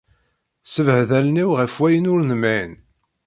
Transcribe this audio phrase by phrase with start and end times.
[0.65, 2.71] Ssebɛed allen-iw ɣef wayen ur nemɛin.